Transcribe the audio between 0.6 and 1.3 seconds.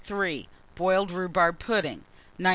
Boiled